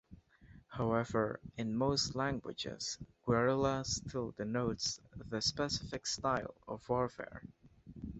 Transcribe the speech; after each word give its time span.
However, 0.69 1.39
in 1.57 1.75
most 1.77 2.15
languages 2.15 2.97
"guerrilla" 3.23 3.85
still 3.85 4.31
denotes 4.31 4.99
the 5.15 5.43
specific 5.43 6.07
style 6.07 6.55
of 6.67 6.89
warfare. 6.89 7.43